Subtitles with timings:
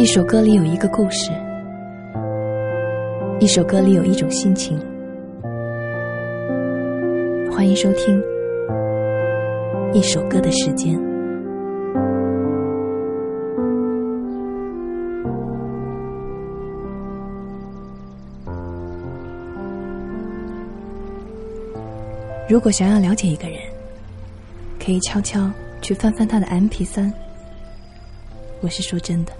[0.00, 1.30] 一首歌里有一个故事，
[3.38, 4.78] 一首歌里有一种心情。
[7.52, 8.18] 欢迎收听
[9.92, 10.96] 《一首歌的时间》。
[22.48, 23.58] 如果想要了解一个人，
[24.82, 25.50] 可以悄悄
[25.82, 27.12] 去翻翻他的 M P 三。
[28.62, 29.32] 我是说真的。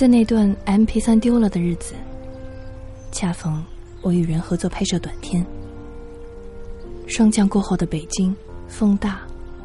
[0.00, 1.92] 在那段 M P 三丢了的日子，
[3.12, 3.62] 恰逢
[4.00, 5.44] 我与人合作拍摄短片。
[7.06, 8.34] 霜降过后的北京，
[8.66, 9.20] 风大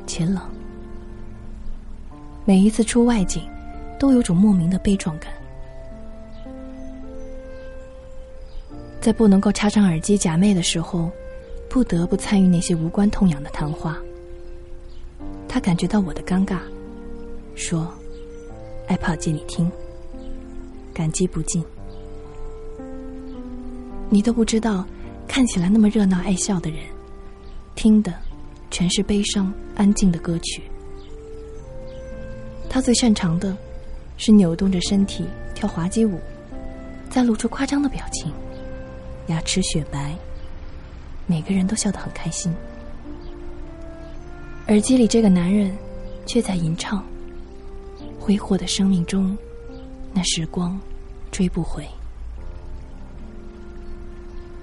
[0.05, 0.41] 且冷。
[2.43, 3.43] 每一次出外景，
[3.97, 5.31] 都有种莫名的悲壮感。
[8.99, 11.09] 在不能够插上耳机假寐的时候，
[11.69, 13.97] 不得不参与那些无关痛痒的谈话。
[15.47, 16.57] 他感觉到我的尴尬，
[17.55, 17.89] 说
[18.89, 19.71] ：“iPod 借你听。”
[20.95, 21.61] 感激不尽。
[24.09, 24.85] 你都不知道，
[25.27, 26.79] 看起来那么热闹爱笑的人，
[27.75, 28.13] 听的
[28.71, 30.63] 全是悲伤安静的歌曲。
[32.69, 33.57] 他最擅长的，
[34.15, 36.17] 是扭动着身体跳滑稽舞，
[37.09, 38.31] 再露出夸张的表情，
[39.27, 40.15] 牙齿雪白，
[41.27, 42.53] 每个人都笑得很开心。
[44.67, 45.75] 耳机里这个男人，
[46.25, 47.03] 却在吟唱，
[48.17, 49.37] 挥霍的生命中。
[50.17, 50.79] 那时光
[51.29, 51.85] 追不回，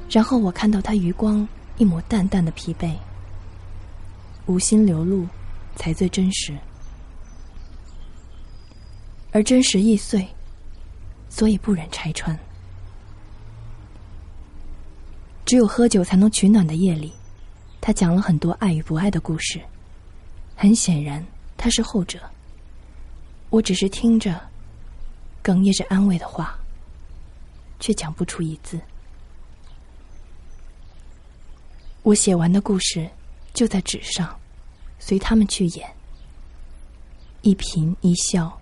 [0.09, 2.97] 然后我看到他余光一抹淡淡的疲惫，
[4.47, 5.27] 无心流露
[5.77, 6.56] 才最真实，
[9.31, 10.27] 而真实易碎，
[11.28, 12.34] 所以不忍拆穿。
[15.44, 17.12] 只有喝酒才能取暖的夜里，
[17.78, 19.61] 他讲了很多爱与不爱的故事，
[20.56, 21.22] 很显然
[21.59, 22.19] 他是后者，
[23.50, 24.50] 我只是听着。
[25.42, 26.58] 哽咽着安慰的话，
[27.80, 28.78] 却讲不出一字。
[32.03, 33.08] 我写完的故事
[33.54, 34.38] 就在纸上，
[34.98, 35.88] 随他们去演。
[37.42, 38.56] 一颦一笑，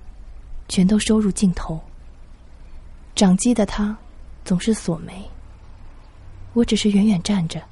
[0.69, 1.79] 全都收入镜头。
[3.15, 3.97] 掌机的他
[4.45, 5.29] 总是锁眉，
[6.55, 7.63] 我只是远远站着。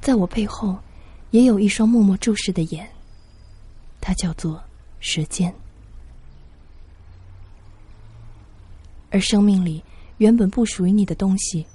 [0.00, 0.78] 在我背后，
[1.32, 2.88] 也有一双默默注视的眼，
[4.00, 4.62] 它叫做
[5.00, 5.52] 时间。
[9.10, 9.82] 而生命里
[10.18, 11.66] 原本不属于你的东西，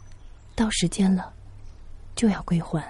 [0.55, 1.33] 到时间了，
[2.15, 2.83] 就要归还。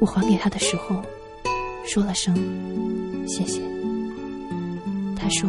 [0.00, 1.02] 我还给他的时候，
[1.84, 2.34] 说了声
[3.26, 3.60] 谢谢。
[5.14, 5.48] 他说：“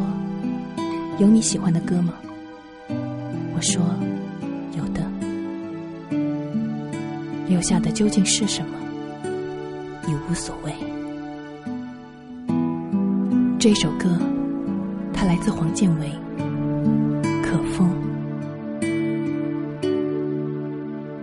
[1.19, 2.13] 有你喜欢的歌吗？”
[3.55, 3.81] 我说
[4.77, 5.01] ：“有的。”
[7.47, 8.77] 留下的究竟是什么，
[10.07, 10.90] 已无所谓。
[13.61, 14.09] 这首歌，
[15.13, 16.07] 它来自黄建为，
[17.43, 17.87] 《可风》。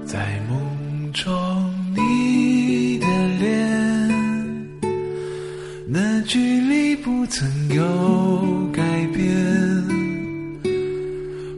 [0.06, 0.56] 在梦
[1.12, 1.34] 中，
[1.96, 3.06] 你的
[3.40, 4.08] 脸，
[5.88, 9.26] 那距离不曾有改变，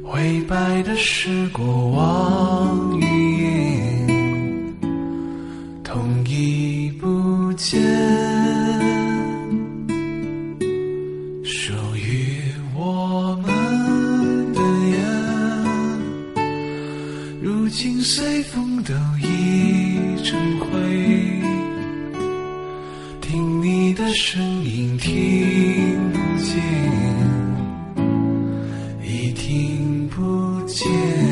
[0.02, 4.74] 灰白的是过往云烟，
[5.84, 8.39] 痛已不见。
[18.52, 20.68] 风都已成灰，
[23.20, 26.60] 听你的声音听不见，
[29.04, 31.29] 已听不见。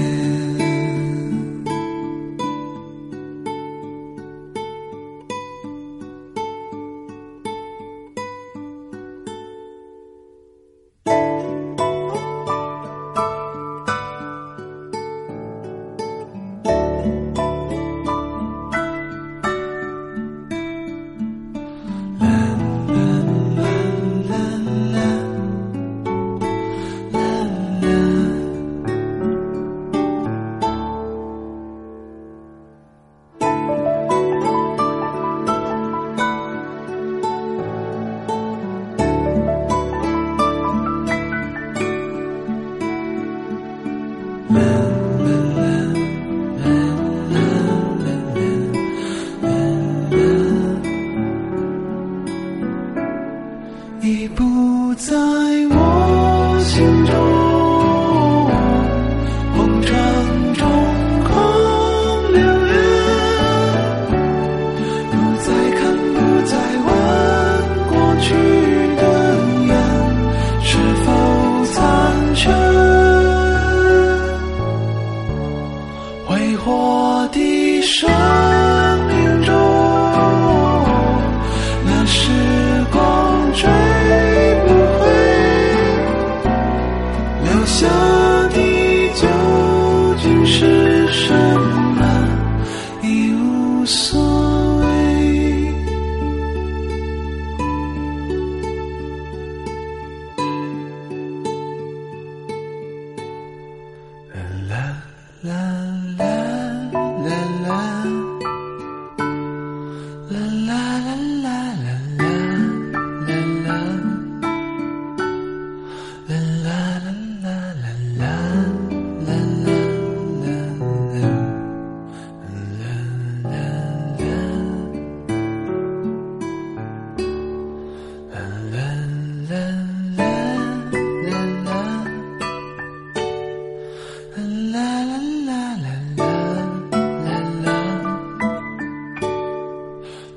[76.38, 78.58] 挥霍的伤。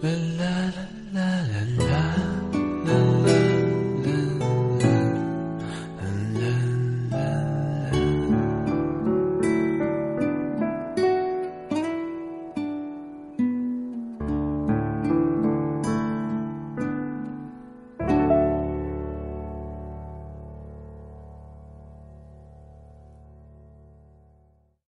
[0.02, 0.10] 啦
[0.40, 0.48] 啦
[1.14, 1.22] 啦
[1.78, 1.91] 啦啦。